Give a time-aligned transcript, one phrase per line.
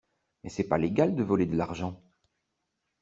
[0.43, 2.01] Mais c'est pas légal de voler de l'argent.